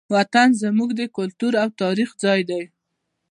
وطن 0.15 0.49
زموږ 0.63 0.89
د 0.99 1.01
کلتور 1.17 1.53
او 1.63 1.69
تاریخ 1.81 2.09
ځای 2.23 2.41
دی. 2.49 2.63